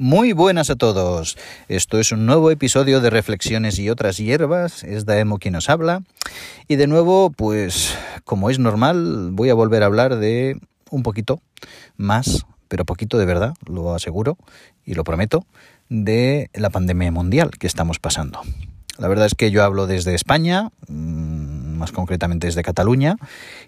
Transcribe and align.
Muy 0.00 0.32
buenas 0.32 0.70
a 0.70 0.76
todos. 0.76 1.36
Esto 1.66 1.98
es 1.98 2.12
un 2.12 2.24
nuevo 2.24 2.52
episodio 2.52 3.00
de 3.00 3.10
Reflexiones 3.10 3.80
y 3.80 3.90
otras 3.90 4.18
hierbas. 4.18 4.84
Es 4.84 5.06
Daemo 5.06 5.40
quien 5.40 5.54
nos 5.54 5.68
habla. 5.68 6.04
Y 6.68 6.76
de 6.76 6.86
nuevo, 6.86 7.30
pues 7.30 7.96
como 8.22 8.48
es 8.48 8.60
normal, 8.60 9.30
voy 9.32 9.50
a 9.50 9.54
volver 9.54 9.82
a 9.82 9.86
hablar 9.86 10.18
de 10.18 10.56
un 10.92 11.02
poquito 11.02 11.42
más, 11.96 12.46
pero 12.68 12.84
poquito 12.84 13.18
de 13.18 13.26
verdad, 13.26 13.54
lo 13.66 13.92
aseguro 13.92 14.38
y 14.84 14.94
lo 14.94 15.02
prometo, 15.02 15.44
de 15.88 16.48
la 16.54 16.70
pandemia 16.70 17.10
mundial 17.10 17.50
que 17.58 17.66
estamos 17.66 17.98
pasando. 17.98 18.40
La 18.98 19.08
verdad 19.08 19.26
es 19.26 19.34
que 19.34 19.50
yo 19.50 19.64
hablo 19.64 19.88
desde 19.88 20.14
España, 20.14 20.70
más 21.78 21.92
concretamente 21.92 22.46
desde 22.46 22.62
Cataluña, 22.62 23.16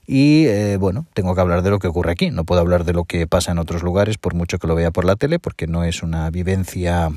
y 0.06 0.46
eh, 0.46 0.76
bueno, 0.76 1.06
tengo 1.14 1.34
que 1.34 1.40
hablar 1.40 1.62
de 1.62 1.70
lo 1.70 1.78
que 1.78 1.88
ocurre 1.88 2.12
aquí. 2.12 2.30
No 2.30 2.44
puedo 2.44 2.60
hablar 2.60 2.84
de 2.84 2.92
lo 2.92 3.04
que 3.04 3.26
pasa 3.26 3.52
en 3.52 3.58
otros 3.58 3.82
lugares, 3.82 4.18
por 4.18 4.34
mucho 4.34 4.58
que 4.58 4.66
lo 4.66 4.74
vea 4.74 4.90
por 4.90 5.04
la 5.04 5.16
tele, 5.16 5.38
porque 5.38 5.66
no 5.66 5.84
es 5.84 6.02
una 6.02 6.30
vivencia 6.30 7.10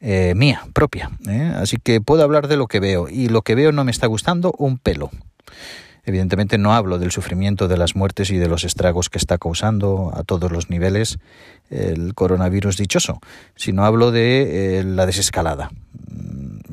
eh, 0.00 0.34
mía, 0.34 0.62
propia. 0.72 1.10
¿eh? 1.28 1.52
Así 1.56 1.76
que 1.82 2.00
puedo 2.00 2.22
hablar 2.22 2.48
de 2.48 2.56
lo 2.56 2.66
que 2.66 2.80
veo, 2.80 3.08
y 3.08 3.28
lo 3.28 3.42
que 3.42 3.54
veo 3.54 3.72
no 3.72 3.84
me 3.84 3.90
está 3.90 4.06
gustando 4.06 4.54
un 4.58 4.78
pelo. 4.78 5.10
Evidentemente 6.06 6.58
no 6.58 6.74
hablo 6.74 6.98
del 6.98 7.10
sufrimiento, 7.10 7.66
de 7.66 7.78
las 7.78 7.96
muertes 7.96 8.30
y 8.30 8.36
de 8.36 8.46
los 8.46 8.64
estragos 8.64 9.08
que 9.08 9.16
está 9.16 9.38
causando 9.38 10.12
a 10.14 10.22
todos 10.22 10.52
los 10.52 10.68
niveles 10.68 11.18
el 11.70 12.14
coronavirus 12.14 12.76
dichoso, 12.76 13.20
sino 13.56 13.86
hablo 13.86 14.10
de 14.10 14.82
la 14.84 15.06
desescalada 15.06 15.70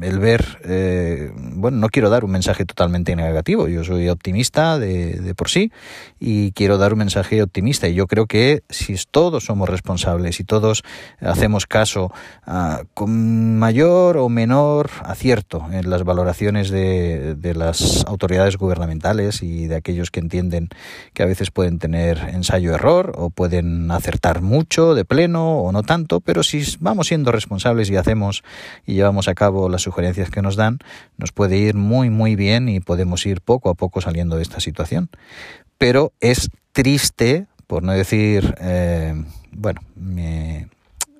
el 0.02 0.20
ver, 0.20 0.60
eh, 0.64 1.32
bueno, 1.36 1.78
no 1.78 1.90
quiero 1.90 2.10
dar 2.10 2.24
un 2.24 2.32
mensaje 2.32 2.66
totalmente 2.66 3.16
negativo, 3.16 3.68
yo 3.68 3.84
soy 3.84 4.10
optimista 4.10 4.80
de, 4.80 5.20
de, 5.20 5.36
por 5.36 5.50
sí 5.50 5.72
y 6.20 6.52
quiero 6.52 6.78
dar 6.78 6.94
un 6.94 7.00
mensaje 7.00 7.42
optimista 7.42 7.88
y 7.88 7.94
yo 7.94 8.08
creo 8.08 8.26
que 8.26 8.64
si 8.70 8.96
todos 9.10 9.46
somos 9.46 9.70
responsables 9.70 10.40
y 10.40 10.44
todos 10.44 10.84
hacemos 11.20 11.68
caso 11.68 12.12
uh, 12.48 12.84
con 12.94 13.58
mayor 13.58 14.18
o 14.18 14.30
menor 14.30 14.90
acierto 15.04 15.66
en 15.72 15.90
las 15.90 16.04
valoraciones 16.04 16.70
de, 16.70 17.36
de 17.36 17.56
las 17.56 18.06
autoridades 18.06 18.58
gubernamentales 18.58 19.44
y 19.44 19.68
de 19.68 19.76
aquellos 19.76 20.12
que 20.12 20.20
entienden 20.20 20.70
que 21.14 21.24
a 21.24 21.26
veces 21.26 21.52
pueden 21.52 21.80
tener 21.80 22.20
ensayo-error 22.34 23.14
o 23.16 23.30
pueden 23.30 23.90
acertar 23.92 24.42
mucho 24.42 24.96
de 24.96 25.06
pleno 25.06 25.60
o 25.60 25.72
no 25.72 25.84
tanto, 25.84 26.20
pero 26.20 26.44
si 26.44 26.64
vamos 26.80 27.08
siendo 27.08 27.32
responsables 27.32 27.90
y 27.90 27.96
hacemos 27.96 28.44
y 28.86 28.96
llevamos 28.96 29.28
a 29.28 29.34
cabo 29.34 29.70
las 29.70 29.82
sugerencias 29.92 30.30
que 30.30 30.42
nos 30.42 30.56
dan, 30.56 30.80
nos 31.18 31.34
puede 31.34 31.58
ir 31.58 31.76
muy, 31.76 32.10
muy 32.10 32.38
bien 32.38 32.70
y 32.70 32.80
podemos 32.80 33.26
ir 33.26 33.42
poco 33.42 33.70
a 33.70 33.74
poco 33.74 34.00
saliendo 34.00 34.38
de 34.38 34.44
esta 34.44 34.62
situación. 34.62 35.10
Pero 35.78 36.14
es 36.22 36.50
triste, 36.72 37.48
por 37.68 37.84
no 37.84 37.92
decir, 37.92 38.56
eh, 38.62 39.22
bueno, 39.52 39.82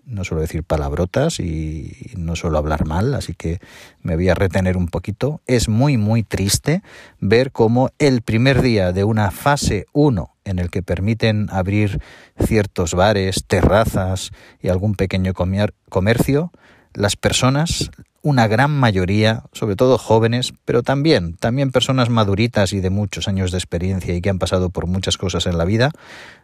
no 0.06 0.24
suelo 0.24 0.42
decir 0.42 0.64
palabrotas 0.64 1.40
y 1.40 2.12
no 2.16 2.36
suelo 2.36 2.58
hablar 2.58 2.86
mal, 2.86 3.14
así 3.14 3.34
que 3.34 3.60
me 4.02 4.16
voy 4.16 4.30
a 4.30 4.36
retener 4.36 4.78
un 4.78 4.88
poquito. 4.88 5.42
Es 5.48 5.68
muy, 5.68 5.98
muy 5.98 6.24
triste 6.24 6.82
ver 7.20 7.52
cómo 7.52 7.90
el 8.00 8.22
primer 8.22 8.62
día 8.62 8.94
de 8.94 9.04
una 9.04 9.32
fase 9.32 9.86
1 9.94 10.32
en 10.46 10.60
el 10.60 10.70
que 10.70 10.82
permiten 10.82 11.48
abrir 11.52 12.02
ciertos 12.40 12.94
bares, 12.94 13.46
terrazas 13.48 14.32
y 14.62 14.70
algún 14.70 14.96
pequeño 14.96 15.34
comercio, 15.34 16.52
las 16.94 17.16
personas 17.16 17.92
una 18.22 18.48
gran 18.48 18.72
mayoría, 18.72 19.44
sobre 19.52 19.76
todo 19.76 19.98
jóvenes, 19.98 20.54
pero 20.66 20.84
también, 20.84 21.36
también 21.38 21.72
personas 21.72 22.10
maduritas 22.10 22.74
y 22.74 22.80
de 22.80 22.90
muchos 22.90 23.28
años 23.28 23.52
de 23.52 23.58
experiencia 23.58 24.16
y 24.16 24.22
que 24.22 24.30
han 24.30 24.40
pasado 24.40 24.70
por 24.70 24.88
muchas 24.88 25.18
cosas 25.18 25.48
en 25.48 25.58
la 25.58 25.66
vida, 25.66 25.92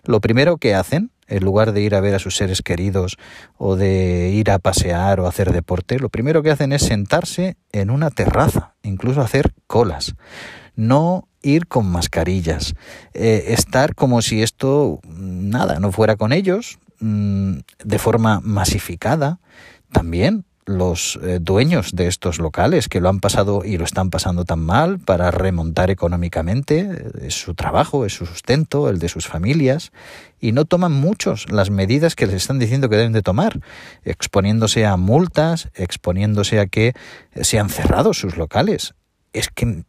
lo 0.03 0.20
primero 0.20 0.58
que 0.58 0.73
hacen, 0.73 1.11
en 1.28 1.44
lugar 1.44 1.73
de 1.73 1.81
ir 1.81 1.94
a 1.94 2.02
ver 2.02 2.16
a 2.16 2.20
sus 2.20 2.36
seres 2.36 2.61
queridos 2.61 3.17
o 3.58 3.75
de 3.75 4.31
ir 4.31 4.50
a 4.50 4.59
pasear 4.59 5.20
o 5.20 5.28
hacer 5.28 5.52
deporte, 5.52 5.99
lo 5.99 6.10
primero 6.10 6.42
que 6.42 6.52
hacen 6.52 6.71
es 6.71 6.82
sentarse 6.83 7.58
en 7.71 7.92
una 7.92 8.10
terraza, 8.10 8.73
incluso 8.82 9.21
hacer 9.21 9.54
colas. 9.67 10.16
No 10.76 11.27
ir 11.42 11.67
con 11.67 11.86
mascarillas, 11.87 12.73
eh, 13.14 13.45
estar 13.49 13.93
como 13.93 14.21
si 14.21 14.42
esto 14.42 14.99
nada, 15.08 15.80
no 15.80 15.92
fuera 15.92 16.16
con 16.16 16.33
ellos, 16.33 16.80
mm, 16.99 17.58
de 17.83 17.99
forma 17.99 18.39
masificada, 18.42 19.39
también 19.92 20.45
los 20.67 21.17
eh, 21.23 21.39
dueños 21.42 21.92
de 21.94 22.08
estos 22.08 22.39
locales 22.39 22.89
que 22.89 23.00
lo 23.00 23.10
han 23.10 23.22
pasado 23.22 23.64
y 23.66 23.78
lo 23.78 23.86
están 23.86 24.10
pasando 24.10 24.44
tan 24.45 24.60
mal 24.60 25.00
para 25.00 25.32
remontar 25.32 25.89
económicamente, 25.89 26.80
eh, 26.80 27.11
es 27.23 27.36
su 27.36 27.55
trabajo, 27.55 28.05
es 28.05 28.14
su 28.14 28.26
sustento, 28.26 28.89
el 28.89 29.00
de 29.00 29.08
sus 29.10 29.28
familias, 29.28 29.92
y 30.39 30.52
no 30.52 30.66
toman 30.66 30.92
muchos 30.92 31.50
las 31.50 31.72
medidas 31.72 32.16
que 32.16 32.28
les 32.28 32.36
están 32.36 32.60
diciendo 32.60 32.89
que 32.89 32.98
deben 32.98 33.14
de 33.14 33.22
tomar, 33.22 33.61
exponiéndose 34.04 34.86
a 34.86 34.98
multas, 34.98 35.70
exponiéndose 35.73 36.60
a 36.60 36.67
que 36.67 36.94
sean 37.42 37.70
cerrados 37.70 38.20
sus 38.20 38.38
locales. 38.38 38.94
Es 39.32 39.49
que 39.49 39.84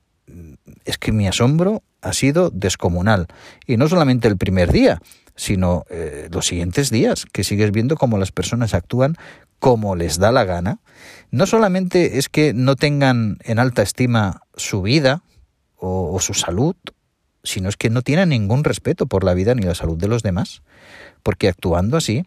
es 0.84 0.98
que 0.98 1.12
mi 1.12 1.26
asombro 1.26 1.82
ha 2.02 2.12
sido 2.12 2.50
descomunal 2.50 3.26
y 3.66 3.76
no 3.76 3.88
solamente 3.88 4.28
el 4.28 4.36
primer 4.36 4.70
día, 4.70 5.00
sino 5.38 5.84
eh, 5.88 6.28
los 6.32 6.46
siguientes 6.46 6.90
días, 6.90 7.24
que 7.32 7.44
sigues 7.44 7.70
viendo 7.70 7.96
cómo 7.96 8.18
las 8.18 8.32
personas 8.32 8.74
actúan 8.74 9.16
como 9.60 9.94
les 9.94 10.18
da 10.18 10.32
la 10.32 10.44
gana, 10.44 10.80
no 11.30 11.46
solamente 11.46 12.18
es 12.18 12.28
que 12.28 12.52
no 12.52 12.74
tengan 12.74 13.38
en 13.44 13.58
alta 13.60 13.82
estima 13.82 14.42
su 14.56 14.82
vida 14.82 15.22
o, 15.76 16.12
o, 16.12 16.20
su 16.20 16.34
salud, 16.34 16.74
sino 17.44 17.68
es 17.68 17.76
que 17.76 17.88
no 17.88 18.02
tienen 18.02 18.30
ningún 18.30 18.64
respeto 18.64 19.06
por 19.06 19.22
la 19.22 19.34
vida 19.34 19.54
ni 19.54 19.62
la 19.62 19.76
salud 19.76 19.96
de 19.96 20.08
los 20.08 20.24
demás, 20.24 20.62
porque 21.22 21.48
actuando 21.48 21.96
así 21.96 22.26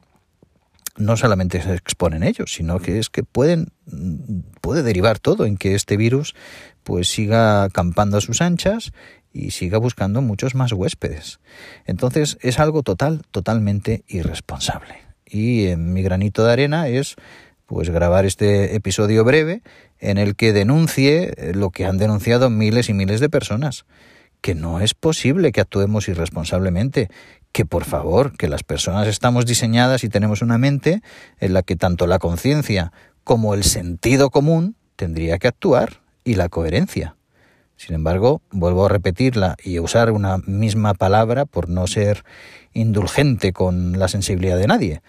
no 0.98 1.18
solamente 1.18 1.62
se 1.62 1.74
exponen 1.74 2.24
ellos, 2.24 2.54
sino 2.54 2.80
que 2.80 3.00
es 3.00 3.10
que 3.10 3.24
pueden 3.24 3.68
puede 4.62 4.84
derivar 4.84 5.20
todo 5.20 5.46
en 5.46 5.58
que 5.58 5.76
este 5.76 5.98
virus 5.98 6.36
pues 6.84 7.10
siga 7.10 7.70
campando 7.70 8.18
a 8.18 8.22
sus 8.22 8.42
anchas 8.42 8.92
y 9.34 9.52
siga 9.52 9.78
buscando 9.78 10.22
muchos 10.22 10.56
más 10.56 10.72
huéspedes. 10.74 11.40
Entonces 11.86 12.38
es 12.42 12.60
algo 12.60 12.84
total, 12.84 13.22
totalmente 13.32 14.04
irresponsable. 14.08 14.96
Y 15.26 15.68
en 15.68 15.94
mi 15.94 16.04
granito 16.04 16.44
de 16.44 16.52
arena 16.52 16.88
es 16.88 17.16
pues 17.66 17.90
grabar 17.90 18.26
este 18.26 18.76
episodio 18.76 19.24
breve 19.24 19.62
en 20.00 20.18
el 20.18 20.36
que 20.36 20.52
denuncie 20.52 21.34
lo 21.54 21.70
que 21.70 21.86
han 21.86 21.98
denunciado 21.98 22.50
miles 22.50 22.90
y 22.90 22.94
miles 22.94 23.22
de 23.22 23.30
personas, 23.30 23.86
que 24.42 24.56
no 24.56 24.82
es 24.82 24.94
posible 24.94 25.54
que 25.54 25.62
actuemos 25.62 26.10
irresponsablemente, 26.10 27.10
que 27.54 27.66
por 27.66 27.86
favor, 27.86 28.36
que 28.36 28.50
las 28.50 28.64
personas 28.64 29.08
estamos 29.08 29.46
diseñadas 29.46 30.04
y 30.04 30.10
tenemos 30.10 30.42
una 30.42 30.58
mente 30.58 31.02
en 31.40 31.54
la 31.54 31.64
que 31.64 31.78
tanto 31.78 32.08
la 32.08 32.20
conciencia 32.20 32.92
como 33.24 33.54
el 33.54 33.64
sentido 33.64 34.32
común 34.32 34.76
tendría 34.98 35.38
que 35.38 35.48
actuar 35.48 36.02
y 36.26 36.36
la 36.36 36.50
coherencia. 36.50 37.16
Sin 37.82 37.96
embargo, 37.96 38.44
vuelvo 38.52 38.86
a 38.86 38.90
repetirla 38.90 39.56
y 39.64 39.78
a 39.78 39.82
usar 39.82 40.12
una 40.12 40.38
misma 40.46 40.94
palabra 40.94 41.46
por 41.46 41.68
no 41.68 41.88
ser 41.88 42.24
indulgente 42.74 43.54
con 43.54 43.98
la 43.98 44.08
sensibilidad 44.08 44.60
de 44.60 44.68
nadie, 44.68 45.02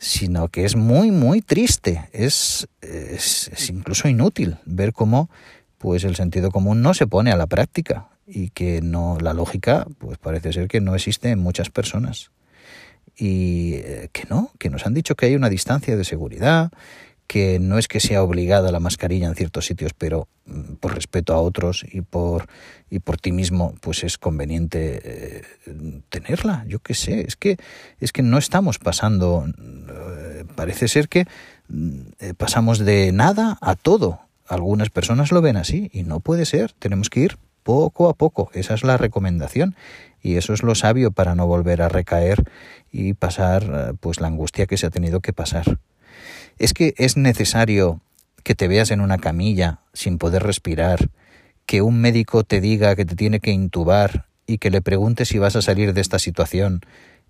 sino 0.00 0.48
que 0.48 0.64
es 0.64 0.74
muy, 0.74 1.12
muy 1.12 1.40
triste, 1.40 2.08
es, 2.10 2.66
es, 2.80 3.70
incluso 3.70 4.08
inútil 4.08 4.56
ver 4.64 4.92
cómo 4.92 5.30
pues 5.78 6.02
el 6.02 6.16
sentido 6.16 6.50
común 6.50 6.82
no 6.82 6.94
se 6.94 7.06
pone 7.06 7.30
a 7.30 7.36
la 7.36 7.46
práctica 7.46 8.08
y 8.26 8.50
que 8.50 8.80
no 8.82 9.18
la 9.20 9.32
lógica 9.32 9.86
pues 9.98 10.18
parece 10.18 10.52
ser 10.52 10.66
que 10.66 10.80
no 10.80 10.96
existe 10.96 11.30
en 11.30 11.38
muchas 11.38 11.70
personas. 11.70 12.32
Y 13.16 13.74
eh, 13.74 14.08
que 14.12 14.24
no, 14.28 14.50
que 14.58 14.68
nos 14.68 14.84
han 14.84 14.94
dicho 14.94 15.14
que 15.14 15.26
hay 15.26 15.36
una 15.36 15.48
distancia 15.48 15.96
de 15.96 16.02
seguridad, 16.02 16.72
que 17.26 17.58
no 17.58 17.78
es 17.78 17.88
que 17.88 18.00
sea 18.00 18.22
obligada 18.22 18.70
la 18.70 18.80
mascarilla 18.80 19.26
en 19.26 19.34
ciertos 19.34 19.66
sitios, 19.66 19.92
pero 19.94 20.28
mm, 20.46 20.74
por 20.74 20.94
respeto 20.94 21.34
a 21.34 21.40
otros 21.40 21.84
y 21.90 22.00
por 22.00 22.46
y 22.88 23.00
por 23.00 23.16
ti 23.16 23.32
mismo, 23.32 23.74
pues 23.80 24.04
es 24.04 24.16
conveniente 24.16 25.00
eh, 25.04 25.42
tenerla. 26.08 26.64
Yo 26.68 26.78
qué 26.78 26.94
sé, 26.94 27.22
es 27.22 27.36
que 27.36 27.56
es 28.00 28.12
que 28.12 28.22
no 28.22 28.38
estamos 28.38 28.78
pasando. 28.78 29.46
Eh, 29.46 30.44
parece 30.54 30.88
ser 30.88 31.08
que 31.08 31.26
mm, 31.68 31.98
eh, 32.20 32.34
pasamos 32.34 32.78
de 32.78 33.12
nada 33.12 33.58
a 33.60 33.74
todo. 33.74 34.20
Algunas 34.46 34.90
personas 34.90 35.32
lo 35.32 35.42
ven 35.42 35.56
así 35.56 35.90
y 35.92 36.04
no 36.04 36.20
puede 36.20 36.46
ser. 36.46 36.72
Tenemos 36.72 37.10
que 37.10 37.20
ir 37.20 37.38
poco 37.64 38.08
a 38.08 38.14
poco. 38.14 38.50
Esa 38.54 38.74
es 38.74 38.84
la 38.84 38.96
recomendación 38.96 39.74
y 40.22 40.36
eso 40.36 40.52
es 40.52 40.62
lo 40.62 40.76
sabio 40.76 41.10
para 41.10 41.34
no 41.34 41.48
volver 41.48 41.82
a 41.82 41.88
recaer 41.88 42.44
y 42.92 43.14
pasar 43.14 43.96
pues 43.98 44.20
la 44.20 44.28
angustia 44.28 44.66
que 44.66 44.76
se 44.76 44.86
ha 44.86 44.90
tenido 44.90 45.18
que 45.18 45.32
pasar. 45.32 45.78
Es 46.58 46.72
que 46.72 46.94
es 46.96 47.16
necesario 47.16 48.00
que 48.42 48.54
te 48.54 48.68
veas 48.68 48.90
en 48.90 49.00
una 49.00 49.18
camilla 49.18 49.80
sin 49.92 50.18
poder 50.18 50.42
respirar, 50.42 51.10
que 51.66 51.82
un 51.82 52.00
médico 52.00 52.44
te 52.44 52.60
diga 52.60 52.96
que 52.96 53.04
te 53.04 53.16
tiene 53.16 53.40
que 53.40 53.50
intubar 53.50 54.26
y 54.46 54.58
que 54.58 54.70
le 54.70 54.80
pregunte 54.80 55.24
si 55.24 55.38
vas 55.38 55.56
a 55.56 55.62
salir 55.62 55.92
de 55.92 56.00
esta 56.00 56.18
situación 56.18 56.80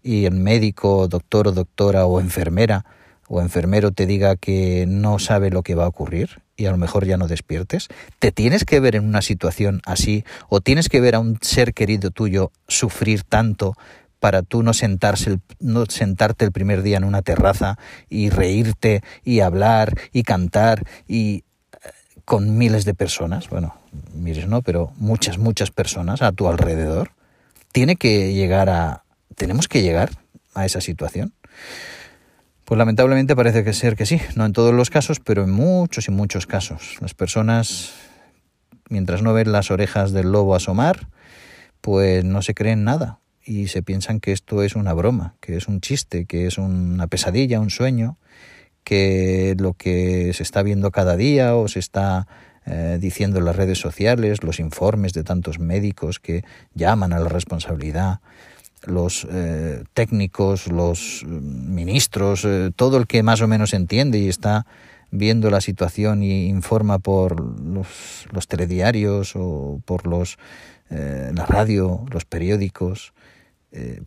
y 0.03 0.27
el 0.27 0.35
médico, 0.35 1.09
doctor 1.09 1.49
o 1.49 1.53
doctora 1.53 2.07
o 2.07 2.21
enfermera 2.21 2.85
o 3.29 3.41
enfermero 3.41 3.91
te 3.91 4.07
diga 4.07 4.37
que 4.37 4.85
no 4.87 5.19
sabe 5.19 5.51
lo 5.51 5.63
que 5.63 5.75
va 5.75 5.85
a 5.85 5.89
ocurrir 5.89 6.43
y 6.57 6.67
a 6.67 6.71
lo 6.71 6.77
mejor 6.77 7.07
ya 7.07 7.17
no 7.17 7.27
despiertes, 7.27 7.89
te 8.19 8.31
tienes 8.31 8.65
que 8.65 8.79
ver 8.79 8.95
en 8.95 9.05
una 9.05 9.23
situación 9.23 9.83
así 9.85 10.25
o 10.49 10.61
tienes 10.61 10.89
que 10.89 11.01
ver 11.01 11.17
a 11.17 11.19
un 11.19 11.39
ser 11.41 11.75
querido 11.75 12.11
tuyo 12.11 12.53
sufrir 12.69 13.25
tanto 13.25 13.77
para 14.21 14.43
tú 14.43 14.63
no, 14.63 14.73
sentarse 14.73 15.39
no 15.61 15.87
sentarte 15.87 16.45
el 16.45 16.53
primer 16.53 16.83
día 16.83 16.97
en 16.97 17.05
una 17.05 17.23
terraza 17.23 17.79
y 18.09 18.31
reírte 18.31 19.03
y 19.25 19.41
hablar 19.41 19.97
y 20.13 20.23
cantar 20.23 20.85
y 21.07 21.45
eh, 21.73 21.91
con 22.25 22.57
miles 22.59 22.85
de 22.85 22.95
personas, 22.95 23.49
bueno, 23.49 23.75
mires 24.15 24.49
no, 24.49 24.63
pero 24.63 24.93
muchas, 24.97 25.39
muchas 25.39 25.71
personas 25.71 26.23
a 26.23 26.33
tu 26.33 26.49
alrededor, 26.49 27.13
tiene 27.73 27.97
que 27.97 28.33
llegar 28.33 28.71
a, 28.71 29.05
tenemos 29.35 29.69
que 29.69 29.83
llegar 29.83 30.11
a 30.55 30.65
esa 30.65 30.81
situación. 30.81 31.35
Pues 32.65 32.79
lamentablemente 32.79 33.37
parece 33.37 33.63
que 33.63 33.73
ser 33.73 33.95
que 33.95 34.07
sí, 34.07 34.21
no 34.35 34.45
en 34.45 34.53
todos 34.53 34.75
los 34.75 34.91
casos, 34.91 35.21
pero 35.21 35.45
en 35.45 35.51
muchos 35.51 36.09
y 36.09 36.11
muchos 36.11 36.47
casos. 36.47 36.97
Las 37.01 37.15
personas, 37.15 37.93
mientras 38.89 39.23
no 39.23 39.33
ven 39.35 39.53
las 39.53 39.71
orejas 39.71 40.11
del 40.11 40.33
lobo 40.33 40.57
asomar, 40.57 41.07
pues 41.81 42.25
no 42.25 42.43
se 42.43 42.55
creen 42.55 42.83
nada 42.83 43.21
y 43.47 43.69
se 43.69 43.83
piensan 43.83 44.19
que 44.21 44.33
esto 44.33 44.63
es 44.63 44.75
una 44.75 44.93
broma, 44.93 45.37
que 45.41 45.57
es 45.57 45.69
un 45.69 45.81
chiste, 45.81 46.27
que 46.27 46.47
es 46.47 46.59
una 46.59 47.07
pesadilla, 47.07 47.61
un 47.61 47.71
sueño, 47.71 48.19
que 48.83 49.55
lo 49.59 49.73
que 49.75 50.33
se 50.35 50.43
está 50.43 50.63
viendo 50.63 50.91
cada 50.91 51.17
día 51.17 51.55
o 51.55 51.69
se 51.69 51.79
está 51.79 52.27
eh, 52.67 52.99
diciendo 53.01 53.39
en 53.39 53.45
las 53.45 53.55
redes 53.55 53.79
sociales, 53.79 54.43
los 54.43 54.59
informes 54.59 55.13
de 55.13 55.23
tantos 55.23 55.61
médicos 55.61 56.19
que 56.19 56.45
llaman 56.75 57.13
a 57.13 57.21
la 57.21 57.29
responsabilidad, 57.29 58.19
los 58.85 59.27
eh, 59.31 59.85
técnicos, 59.95 60.67
los 60.67 61.25
ministros, 61.27 62.45
eh, 62.45 62.73
todo 62.75 62.97
el 62.99 63.07
que 63.07 63.23
más 63.23 63.41
o 63.41 63.47
menos 63.47 63.73
entiende 63.73 64.19
y 64.19 64.29
está 64.29 64.67
viendo 65.13 65.51
la 65.51 65.61
situación 65.61 66.25
y 66.25 66.49
informa 66.49 66.99
por 66.99 67.41
los, 67.41 68.49
telediarios 68.49 69.35
o 69.37 69.81
por 69.85 70.07
los 70.07 70.37
la 70.89 71.45
radio, 71.47 72.05
los 72.13 72.25
periódicos, 72.25 73.13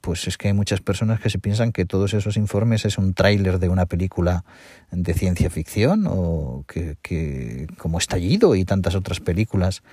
pues 0.02 0.28
es 0.28 0.38
que 0.38 0.48
hay 0.48 0.54
muchas 0.54 0.82
personas 0.82 1.20
que 1.20 1.30
se 1.30 1.40
piensan 1.40 1.72
que 1.72 1.86
todos 1.86 2.14
esos 2.14 2.38
informes 2.38 2.86
es 2.86 2.98
un 2.98 3.14
tráiler 3.14 3.60
de 3.60 3.70
una 3.70 3.86
película 3.86 4.44
de 4.92 5.14
ciencia 5.14 5.50
ficción 5.50 6.06
o 6.08 6.66
que, 6.68 7.68
como 7.78 7.98
Estallido 7.98 8.56
y 8.56 8.66
tantas 8.66 8.96
otras 8.96 9.20
películas 9.20 9.84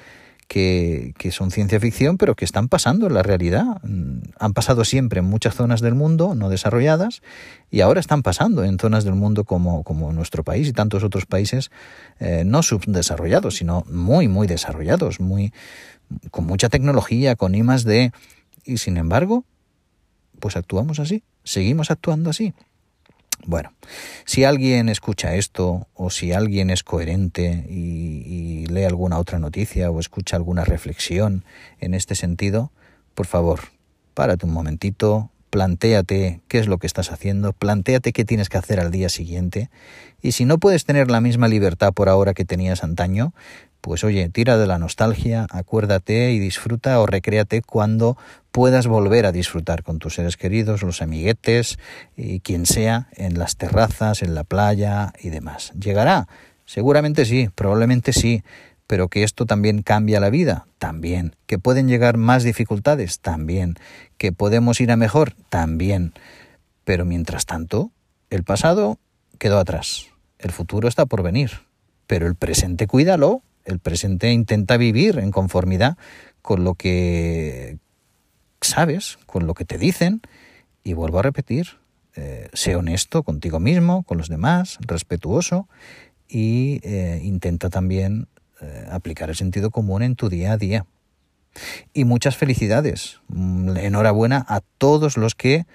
que, 0.49 1.12
son 1.32 1.50
ciencia 1.50 1.81
ficción, 1.81 2.19
pero 2.19 2.34
que 2.34 2.44
están 2.44 2.69
pasando 2.69 3.06
en 3.06 3.14
la 3.14 3.23
realidad. 3.23 3.82
Mm, 3.82 4.20
han 4.38 4.52
pasado 4.52 4.84
siempre 4.84 5.20
en 5.20 5.26
muchas 5.26 5.55
zonas 5.55 5.81
del 5.81 5.94
mundo 5.94 6.34
no 6.34 6.49
desarrolladas 6.49 7.23
y 7.70 7.81
ahora 7.81 8.00
están 8.00 8.23
pasando 8.23 8.64
en 8.64 8.78
zonas 8.78 9.05
del 9.05 9.14
mundo 9.14 9.44
como, 9.44 9.82
como 9.82 10.12
nuestro 10.12 10.44
país 10.44 10.69
y 10.69 10.73
tantos 10.73 11.02
otros 11.02 11.26
países 11.26 11.70
eh, 12.20 12.44
no 12.46 12.62
subdesarrollados, 12.62 13.56
sino 13.56 13.84
muy, 13.90 14.28
muy 14.28 14.46
desarrollados, 14.46 15.20
muy, 15.20 15.52
con 16.31 16.46
mucha 16.46 16.69
tecnología, 16.69 17.37
con 17.37 17.55
I 17.55 17.62
D. 17.62 18.12
Y 18.64 18.78
sin 18.78 18.96
embargo, 18.96 19.44
pues 20.40 20.56
actuamos 20.56 20.98
así, 20.98 21.22
seguimos 21.44 21.90
actuando 21.90 22.30
así. 22.30 22.54
Bueno, 23.44 23.72
si 24.24 24.44
alguien 24.44 24.88
escucha 24.88 25.34
esto 25.34 25.86
o 25.94 26.10
si 26.10 26.32
alguien 26.32 26.70
es 26.70 26.82
coherente 26.82 27.66
y, 27.68 28.66
lee 28.66 28.84
alguna 28.84 29.18
otra 29.18 29.38
noticia 29.38 29.90
o 29.90 30.00
escucha 30.00 30.36
alguna 30.36 30.64
reflexión 30.64 31.44
en 31.78 31.94
este 31.94 32.14
sentido, 32.14 32.72
por 33.14 33.26
favor, 33.26 33.60
párate 34.14 34.46
un 34.46 34.52
momentito, 34.52 35.30
plantéate 35.56 36.42
qué 36.48 36.58
es 36.58 36.68
lo 36.68 36.76
que 36.76 36.86
estás 36.86 37.10
haciendo, 37.10 37.54
plantéate 37.54 38.12
qué 38.12 38.26
tienes 38.26 38.50
que 38.50 38.58
hacer 38.58 38.78
al 38.78 38.90
día 38.90 39.08
siguiente 39.08 39.70
y 40.20 40.32
si 40.32 40.44
no 40.44 40.58
puedes 40.58 40.84
tener 40.84 41.10
la 41.10 41.22
misma 41.22 41.48
libertad 41.48 41.94
por 41.94 42.10
ahora 42.10 42.34
que 42.34 42.44
tenías 42.44 42.84
antaño, 42.84 43.32
pues 43.80 44.04
oye, 44.04 44.28
tira 44.28 44.58
de 44.58 44.66
la 44.66 44.78
nostalgia, 44.78 45.46
acuérdate 45.50 46.32
y 46.32 46.38
disfruta 46.38 47.00
o 47.00 47.06
recréate 47.06 47.62
cuando 47.62 48.18
puedas 48.52 48.86
volver 48.86 49.24
a 49.24 49.32
disfrutar 49.32 49.82
con 49.82 49.98
tus 49.98 50.16
seres 50.16 50.36
queridos, 50.36 50.82
los 50.82 51.00
amiguetes 51.00 51.78
y 52.18 52.40
quien 52.40 52.66
sea, 52.66 53.08
en 53.12 53.38
las 53.38 53.56
terrazas, 53.56 54.22
en 54.22 54.34
la 54.34 54.44
playa 54.44 55.14
y 55.22 55.30
demás. 55.30 55.72
¿Llegará? 55.80 56.28
Seguramente 56.66 57.24
sí, 57.24 57.48
probablemente 57.54 58.12
sí, 58.12 58.42
pero 58.86 59.08
que 59.08 59.22
esto 59.22 59.46
también 59.46 59.82
cambia 59.82 60.20
la 60.20 60.30
vida, 60.30 60.66
también. 60.78 61.34
Que 61.46 61.58
pueden 61.58 61.88
llegar 61.88 62.16
más 62.16 62.44
dificultades, 62.44 63.20
también. 63.20 63.74
Que 64.18 64.32
podemos 64.32 64.80
ir 64.80 64.90
a 64.90 64.96
mejor, 64.96 65.34
también. 65.48 66.12
Pero 66.84 67.04
mientras 67.04 67.46
tanto, 67.46 67.90
el 68.30 68.44
pasado 68.44 68.98
quedó 69.38 69.58
atrás, 69.58 70.06
el 70.38 70.50
futuro 70.50 70.88
está 70.88 71.06
por 71.06 71.22
venir, 71.22 71.50
pero 72.06 72.26
el 72.26 72.36
presente 72.36 72.86
cuídalo 72.86 73.42
el 73.66 73.80
presente 73.80 74.32
intenta 74.32 74.76
vivir 74.76 75.18
en 75.18 75.30
conformidad 75.30 75.98
con 76.40 76.64
lo 76.64 76.74
que 76.74 77.78
sabes, 78.60 79.18
con 79.26 79.46
lo 79.46 79.54
que 79.54 79.64
te 79.64 79.76
dicen, 79.76 80.22
y 80.82 80.94
vuelvo 80.94 81.18
a 81.18 81.22
repetir, 81.22 81.78
eh, 82.14 82.48
sé 82.52 82.76
honesto 82.76 83.24
contigo 83.24 83.60
mismo, 83.60 84.04
con 84.04 84.18
los 84.18 84.28
demás, 84.28 84.78
respetuoso, 84.80 85.68
y 86.28 86.80
eh, 86.82 87.20
intenta 87.22 87.68
también 87.68 88.28
eh, 88.60 88.86
aplicar 88.90 89.28
el 89.28 89.36
sentido 89.36 89.70
común 89.70 90.02
en 90.02 90.16
tu 90.16 90.28
día 90.28 90.52
a 90.52 90.56
día. 90.56 90.86
Y 91.92 92.04
muchas 92.04 92.36
felicidades. 92.36 93.20
Mm, 93.28 93.76
enhorabuena 93.76 94.44
a 94.48 94.60
todos 94.78 95.16
los 95.16 95.34
que, 95.34 95.66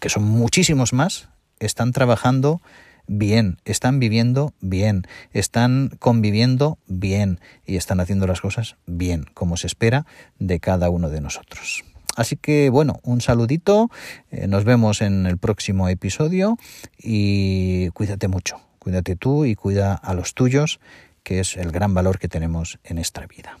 que 0.00 0.08
son 0.08 0.24
muchísimos 0.24 0.92
más, 0.92 1.28
están 1.58 1.92
trabajando 1.92 2.60
bien, 3.06 3.58
están 3.64 4.00
viviendo 4.00 4.54
bien, 4.60 5.06
están 5.32 5.90
conviviendo 5.98 6.78
bien 6.86 7.40
y 7.66 7.76
están 7.76 8.00
haciendo 8.00 8.26
las 8.26 8.40
cosas 8.40 8.76
bien, 8.86 9.26
como 9.34 9.56
se 9.56 9.66
espera 9.66 10.06
de 10.38 10.60
cada 10.60 10.90
uno 10.90 11.10
de 11.10 11.20
nosotros. 11.20 11.84
Así 12.16 12.36
que 12.36 12.70
bueno, 12.70 13.00
un 13.02 13.20
saludito, 13.20 13.90
eh, 14.30 14.46
nos 14.46 14.64
vemos 14.64 15.02
en 15.02 15.26
el 15.26 15.38
próximo 15.38 15.88
episodio 15.88 16.56
y 16.98 17.88
cuídate 17.90 18.28
mucho, 18.28 18.60
cuídate 18.78 19.16
tú 19.16 19.44
y 19.44 19.56
cuida 19.56 19.94
a 19.94 20.14
los 20.14 20.34
tuyos, 20.34 20.78
que 21.24 21.40
es 21.40 21.56
el 21.56 21.72
gran 21.72 21.94
valor 21.94 22.20
que 22.20 22.28
tenemos 22.28 22.78
en 22.84 22.98
esta 22.98 23.26
vida. 23.26 23.58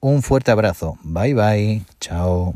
Un 0.00 0.22
fuerte 0.22 0.50
abrazo, 0.50 0.98
bye 1.02 1.34
bye, 1.34 1.82
chao. 2.00 2.54